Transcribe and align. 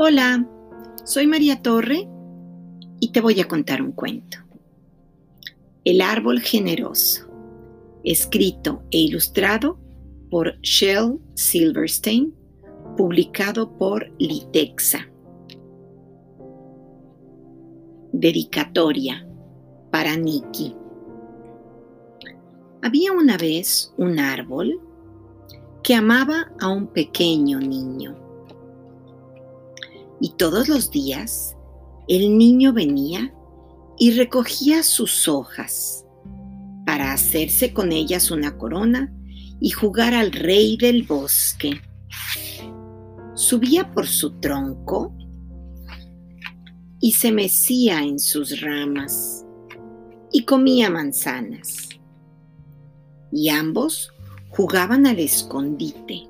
Hola, 0.00 0.46
soy 1.02 1.26
María 1.26 1.60
Torre 1.60 2.08
y 3.00 3.10
te 3.10 3.20
voy 3.20 3.40
a 3.40 3.48
contar 3.48 3.82
un 3.82 3.90
cuento. 3.90 4.38
El 5.82 6.02
árbol 6.02 6.38
generoso, 6.38 7.26
escrito 8.04 8.84
e 8.92 8.98
ilustrado 8.98 9.76
por 10.30 10.56
Shell 10.60 11.18
Silverstein, 11.34 12.32
publicado 12.96 13.76
por 13.76 14.12
Litexa. 14.20 15.10
Dedicatoria 18.12 19.26
para 19.90 20.14
Nikki. 20.14 20.76
Había 22.82 23.10
una 23.10 23.36
vez 23.36 23.92
un 23.98 24.20
árbol 24.20 24.80
que 25.82 25.96
amaba 25.96 26.52
a 26.60 26.68
un 26.68 26.86
pequeño 26.86 27.58
niño. 27.58 28.27
Y 30.20 30.30
todos 30.36 30.68
los 30.68 30.90
días 30.90 31.56
el 32.08 32.36
niño 32.38 32.72
venía 32.72 33.32
y 33.98 34.12
recogía 34.12 34.82
sus 34.82 35.28
hojas 35.28 36.04
para 36.86 37.12
hacerse 37.12 37.72
con 37.74 37.92
ellas 37.92 38.30
una 38.30 38.56
corona 38.56 39.12
y 39.60 39.70
jugar 39.70 40.14
al 40.14 40.32
rey 40.32 40.76
del 40.76 41.02
bosque. 41.02 41.80
Subía 43.34 43.92
por 43.92 44.06
su 44.06 44.40
tronco 44.40 45.14
y 47.00 47.12
se 47.12 47.30
mecía 47.30 48.02
en 48.02 48.18
sus 48.18 48.60
ramas 48.60 49.44
y 50.32 50.44
comía 50.44 50.90
manzanas. 50.90 51.88
Y 53.30 53.50
ambos 53.50 54.10
jugaban 54.48 55.06
al 55.06 55.18
escondite. 55.18 56.26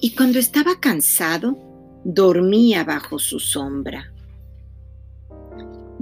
Y 0.00 0.14
cuando 0.14 0.38
estaba 0.38 0.80
cansado, 0.80 1.58
dormía 2.04 2.84
bajo 2.84 3.18
su 3.18 3.38
sombra. 3.38 4.12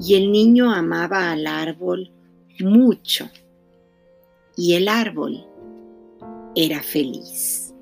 Y 0.01 0.15
el 0.15 0.31
niño 0.31 0.73
amaba 0.73 1.33
al 1.33 1.47
árbol 1.47 2.13
mucho. 2.61 3.29
Y 4.57 4.75
el 4.75 4.89
árbol 4.89 5.45
era 6.55 6.83
feliz. 6.83 7.75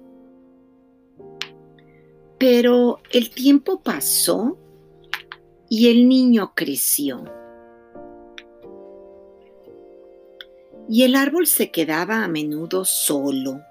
Pero 2.39 3.01
el 3.11 3.31
tiempo 3.31 3.81
pasó 3.83 4.57
y 5.69 5.89
el 5.89 6.09
niño 6.09 6.53
creció. 6.55 7.25
y 10.89 11.03
el 11.03 11.17
árbol 11.17 11.47
se 11.47 11.71
quedaba 11.71 12.23
a 12.23 12.29
menudo 12.29 12.85
solo. 12.85 13.63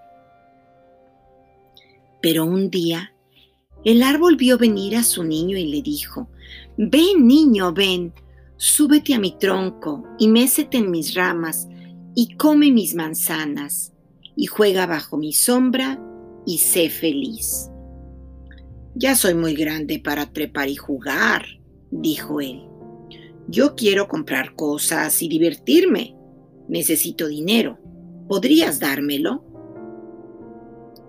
Pero 2.21 2.45
un 2.45 2.69
día 2.69 3.13
el 3.85 4.03
árbol 4.03 4.35
vio 4.35 4.57
venir 4.57 4.97
a 4.97 5.03
su 5.03 5.23
niño 5.23 5.57
y 5.57 5.67
le 5.67 5.81
dijo, 5.81 6.27
Ven 6.77 7.27
niño, 7.27 7.71
ven, 7.71 8.13
súbete 8.57 9.13
a 9.13 9.19
mi 9.19 9.37
tronco 9.37 10.03
y 10.17 10.27
mécete 10.27 10.77
en 10.77 10.91
mis 10.91 11.13
ramas 11.13 11.67
y 12.15 12.35
come 12.35 12.71
mis 12.71 12.95
manzanas 12.95 13.93
y 14.35 14.47
juega 14.47 14.85
bajo 14.87 15.17
mi 15.17 15.33
sombra 15.33 16.01
y 16.45 16.57
sé 16.57 16.89
feliz. 16.89 17.69
Ya 18.95 19.15
soy 19.15 19.35
muy 19.35 19.53
grande 19.53 19.99
para 19.99 20.31
trepar 20.33 20.67
y 20.67 20.75
jugar, 20.75 21.45
dijo 21.91 22.41
él. 22.41 22.63
Yo 23.47 23.75
quiero 23.75 24.07
comprar 24.07 24.55
cosas 24.55 25.21
y 25.21 25.27
divertirme. 25.27 26.15
Necesito 26.67 27.27
dinero. 27.27 27.77
¿Podrías 28.27 28.79
dármelo? 28.79 29.43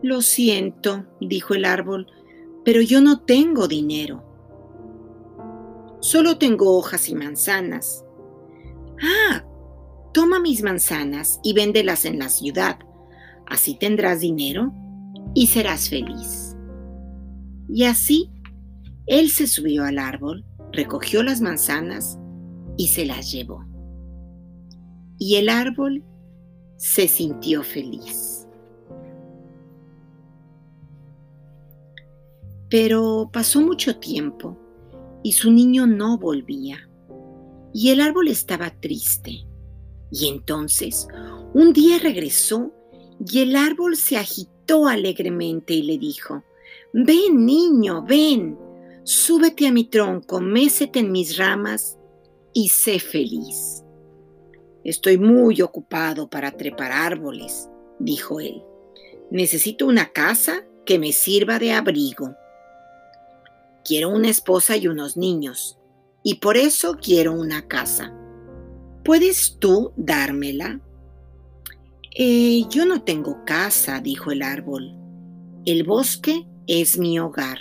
Lo 0.03 0.21
siento, 0.21 1.07
dijo 1.21 1.55
el 1.55 1.65
árbol, 1.65 2.07
pero 2.67 2.83
yo 2.83 3.01
no 3.01 3.21
tengo 3.21 3.67
dinero. 3.67 4.23
Solo 6.01 6.37
tengo 6.37 6.77
hojas 6.77 7.09
y 7.09 7.15
manzanas. 7.15 8.05
Ah, 9.01 9.43
toma 10.13 10.39
mis 10.39 10.63
manzanas 10.63 11.41
y 11.43 11.55
véndelas 11.55 12.05
en 12.05 12.19
la 12.19 12.29
ciudad. 12.29 12.79
Así 13.47 13.79
tendrás 13.79 14.21
dinero 14.21 14.75
y 15.35 15.47
serás 15.47 15.89
feliz. 15.89 16.55
Y 17.71 17.85
así, 17.85 18.31
él 19.07 19.31
se 19.31 19.47
subió 19.47 19.85
al 19.85 19.99
árbol, 19.99 20.45
recogió 20.73 21.23
las 21.23 21.41
manzanas 21.41 22.19
y 22.77 22.89
se 22.89 23.07
las 23.07 23.33
llevó 23.33 23.65
y 25.19 25.37
el 25.37 25.49
árbol 25.49 26.05
se 26.77 27.09
sintió 27.09 27.63
feliz. 27.63 28.46
Pero 32.69 33.31
pasó 33.33 33.61
mucho 33.61 33.99
tiempo 33.99 34.59
y 35.23 35.33
su 35.33 35.51
niño 35.51 35.87
no 35.87 36.19
volvía 36.19 36.89
y 37.73 37.91
el 37.91 38.01
árbol 38.01 38.29
estaba 38.29 38.71
triste. 38.71 39.45
Y 40.11 40.29
entonces 40.29 41.07
un 41.53 41.73
día 41.73 41.99
regresó 41.99 42.73
y 43.21 43.41
el 43.41 43.55
árbol 43.55 43.97
se 43.97 44.17
agitó 44.17 44.87
alegremente 44.87 45.75
y 45.75 45.83
le 45.83 45.99
dijo, 45.99 46.43
Ven 46.93 47.45
niño, 47.45 48.03
ven, 48.03 48.59
súbete 49.05 49.67
a 49.67 49.73
mi 49.73 49.85
tronco, 49.85 50.41
mécete 50.41 51.01
en 51.01 51.13
mis 51.13 51.37
ramas 51.37 51.99
y 52.55 52.71
sé 52.71 52.99
feliz. 52.99 53.85
Estoy 54.85 55.19
muy 55.19 55.61
ocupado 55.61 56.31
para 56.31 56.53
trepar 56.53 56.93
árboles, 56.93 57.69
dijo 57.99 58.41
él. 58.41 58.63
Necesito 59.31 59.87
una 59.87 60.13
casa 60.13 60.65
que 60.87 60.99
me 60.99 61.13
sirva 61.13 61.59
de 61.59 61.73
abrigo. 61.73 62.35
Quiero 63.87 64.09
una 64.09 64.31
esposa 64.31 64.77
y 64.77 64.89
unos 64.89 65.17
niños, 65.17 65.79
y 66.25 66.37
por 66.37 66.57
eso 66.57 66.97
quiero 67.01 67.33
una 67.33 67.69
casa. 67.69 68.13
¿Puedes 69.05 69.59
tú 69.61 69.93
dármela? 69.97 70.81
Eh, 72.17 72.65
yo 72.69 72.85
no 72.85 73.03
tengo 73.05 73.45
casa, 73.45 74.01
dijo 74.01 74.33
el 74.33 74.43
árbol. 74.43 74.93
El 75.65 75.85
bosque 75.85 76.49
es 76.67 76.99
mi 76.99 77.21
hogar. 77.21 77.61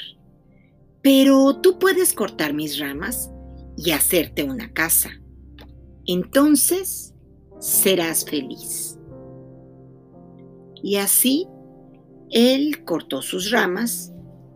Pero 1.04 1.62
tú 1.62 1.78
puedes 1.78 2.14
cortar 2.14 2.56
mis 2.56 2.80
ramas 2.80 3.30
y 3.78 3.92
hacerte 3.92 4.44
una 4.44 4.74
casa. 4.74 5.12
Entonces 6.08 7.14
serás 7.60 8.26
feliz. 8.26 8.98
Y 10.82 10.96
así 10.96 11.48
él 12.32 12.84
cortó 12.84 13.22
sus 13.22 13.52
ramas 13.52 14.12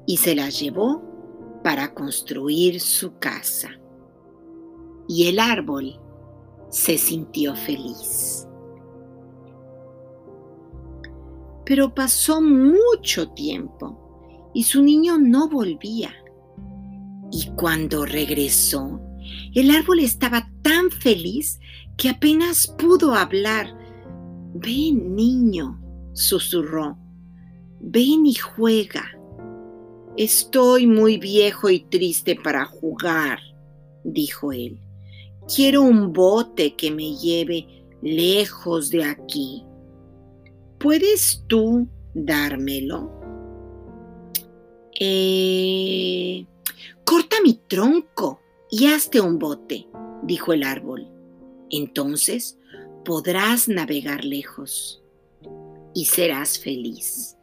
y 0.07 0.17
se 0.17 0.33
las 0.33 0.59
llevó 0.59 1.08
para 1.69 1.93
construir 1.93 2.79
su 2.79 3.19
casa. 3.19 3.69
Y 5.07 5.27
el 5.27 5.37
árbol 5.37 5.99
se 6.71 6.97
sintió 6.97 7.55
feliz. 7.55 8.47
Pero 11.67 11.93
pasó 11.93 12.41
mucho 12.41 13.29
tiempo 13.33 14.49
y 14.55 14.63
su 14.63 14.81
niño 14.81 15.19
no 15.19 15.47
volvía. 15.47 16.11
Y 17.31 17.51
cuando 17.51 18.03
regresó, 18.03 18.99
el 19.53 19.69
árbol 19.69 19.99
estaba 19.99 20.49
tan 20.63 20.89
feliz 20.89 21.59
que 21.97 22.09
apenas 22.09 22.65
pudo 22.79 23.13
hablar. 23.13 23.67
Ven, 24.55 25.13
niño, 25.15 25.79
susurró. 26.13 26.97
Ven 27.79 28.25
y 28.25 28.33
juega. 28.33 29.18
Estoy 30.19 30.85
muy 30.85 31.17
viejo 31.17 31.69
y 31.69 31.79
triste 31.79 32.35
para 32.35 32.65
jugar, 32.65 33.39
dijo 34.03 34.51
él. 34.51 34.77
Quiero 35.47 35.81
un 35.81 36.11
bote 36.11 36.75
que 36.75 36.91
me 36.91 37.15
lleve 37.15 37.85
lejos 38.01 38.89
de 38.89 39.05
aquí. 39.05 39.63
¿Puedes 40.77 41.45
tú 41.47 41.87
dármelo? 42.13 43.09
Eh, 44.99 46.45
corta 47.05 47.37
mi 47.41 47.53
tronco 47.53 48.41
y 48.69 48.87
hazte 48.87 49.21
un 49.21 49.39
bote, 49.39 49.87
dijo 50.23 50.51
el 50.51 50.63
árbol. 50.63 51.07
Entonces 51.69 52.59
podrás 53.05 53.69
navegar 53.69 54.25
lejos 54.25 55.01
y 55.93 56.03
serás 56.03 56.59
feliz. 56.59 57.37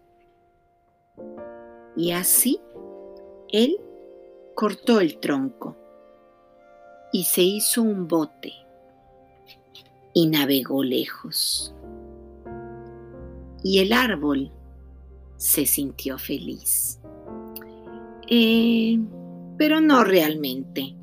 Y 1.96 2.10
así 2.10 2.60
él 3.64 3.78
cortó 4.54 5.00
el 5.00 5.18
tronco 5.18 5.76
y 7.12 7.24
se 7.24 7.42
hizo 7.42 7.82
un 7.82 8.08
bote 8.08 8.52
y 10.14 10.26
navegó 10.26 10.82
lejos. 10.82 11.74
Y 13.62 13.80
el 13.80 13.92
árbol 13.92 14.52
se 15.36 15.66
sintió 15.66 16.18
feliz. 16.18 17.00
Eh, 18.28 18.98
pero 19.56 19.80
no 19.80 20.04
realmente 20.04 20.96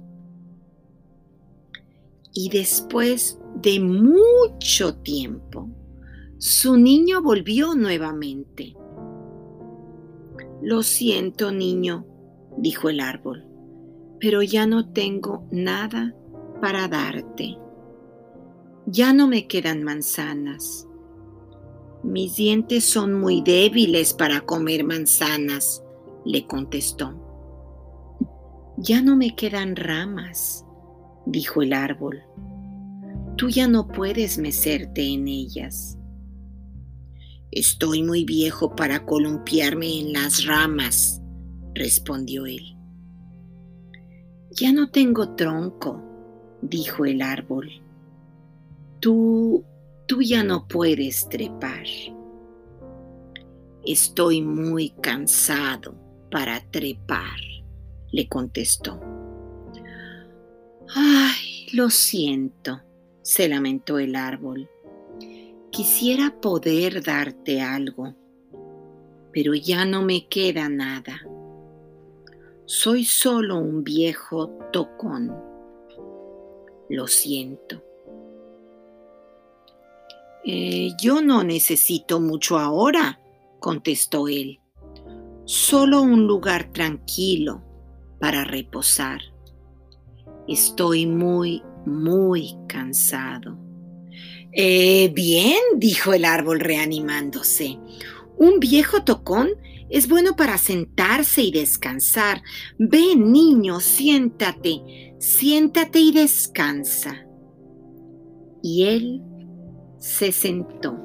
y 2.34 2.50
después 2.50 3.40
de 3.62 3.80
mucho 3.80 4.96
tiempo, 4.96 5.70
su 6.40 6.78
niño 6.78 7.22
volvió 7.22 7.76
nuevamente. 7.76 8.76
Lo 10.62 10.82
siento, 10.82 11.52
niño, 11.52 12.06
dijo 12.58 12.90
el 12.90 13.00
árbol, 13.00 13.46
pero 14.20 14.42
ya 14.42 14.66
no 14.66 14.92
tengo 14.92 15.48
nada 15.52 16.16
para 16.62 16.88
darte. 16.88 17.58
Ya 18.86 19.14
no 19.14 19.28
me 19.28 19.48
quedan 19.48 19.84
manzanas. 19.84 20.88
Mis 22.04 22.36
dientes 22.36 22.84
son 22.84 23.14
muy 23.14 23.42
débiles 23.42 24.14
para 24.14 24.42
comer 24.42 24.84
manzanas, 24.84 25.84
le 26.26 26.46
contestó. 26.46 27.20
Ya 28.78 29.02
no 29.02 29.16
me 29.16 29.36
quedan 29.36 29.76
ramas, 29.76 30.66
dijo 31.26 31.62
el 31.62 31.74
árbol. 31.74 32.22
Tú 33.38 33.50
ya 33.50 33.68
no 33.68 33.88
puedes 33.88 34.38
mecerte 34.38 35.06
en 35.14 35.28
ellas. 35.28 35.98
Estoy 37.52 38.04
muy 38.04 38.26
viejo 38.26 38.76
para 38.76 39.06
columpiarme 39.06 40.00
en 40.00 40.14
las 40.14 40.46
ramas, 40.46 41.23
respondió 41.74 42.46
él. 42.46 42.78
Ya 44.52 44.72
no 44.72 44.90
tengo 44.90 45.36
tronco, 45.36 46.02
dijo 46.62 47.06
el 47.06 47.22
árbol. 47.22 47.70
Tú, 49.00 49.66
tú 50.08 50.22
ya 50.22 50.44
no 50.44 50.68
puedes 50.68 51.28
trepar. 51.28 51.86
Estoy 53.86 54.42
muy 54.42 54.92
cansado 55.02 55.96
para 56.30 56.60
trepar, 56.72 57.40
le 58.12 58.30
contestó. 58.30 59.00
Ay, 60.96 61.68
lo 61.74 61.90
siento, 61.90 62.82
se 63.24 63.50
lamentó 63.50 63.98
el 63.98 64.16
árbol. 64.16 64.70
Quisiera 65.72 66.40
poder 66.40 67.04
darte 67.04 67.62
algo, 67.62 68.16
pero 69.32 69.56
ya 69.56 69.84
no 69.84 70.04
me 70.04 70.28
queda 70.28 70.70
nada. 70.70 71.20
Soy 72.66 73.04
solo 73.04 73.58
un 73.58 73.84
viejo 73.84 74.58
tocón. 74.72 75.36
Lo 76.90 77.08
siento. 77.08 77.84
Eh, 80.46 80.92
yo 81.02 81.22
no 81.22 81.44
necesito 81.44 82.22
mucho 82.22 82.58
ahora, 82.58 83.20
contestó 83.60 84.30
él. 84.30 84.62
Solo 85.44 86.02
un 86.02 86.26
lugar 86.26 86.72
tranquilo 86.72 87.62
para 88.20 88.46
reposar. 88.46 89.20
Estoy 90.48 91.06
muy, 91.06 91.62
muy 91.86 92.56
cansado. 92.68 93.58
Eh, 94.54 95.12
bien, 95.14 95.60
dijo 95.76 96.14
el 96.14 96.24
árbol 96.24 96.62
reanimándose. 96.62 97.78
Un 98.38 98.60
viejo 98.60 99.04
tocón 99.04 99.50
es 99.94 100.10
bueno 100.10 100.36
para 100.36 100.58
sentarse 100.58 101.44
y 101.44 101.52
descansar. 101.52 102.42
Ven, 102.80 103.32
niño, 103.32 103.80
siéntate, 103.80 105.16
siéntate 105.20 106.00
y 106.00 106.12
descansa. 106.12 107.28
Y 108.64 108.86
él 108.86 109.22
se 110.00 110.32
sentó. 110.32 110.98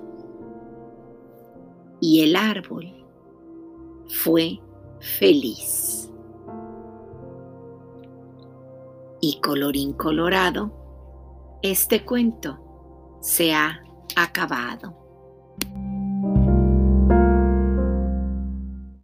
Y 2.01 2.23
el 2.23 2.35
árbol 2.35 2.91
fue 4.09 4.59
feliz. 5.01 6.11
Y 9.21 9.39
colorín 9.43 9.93
colorado, 9.93 11.59
este 11.61 12.07
cuento 12.07 13.19
se 13.21 13.53
ha 13.53 13.83
acabado. 14.17 15.08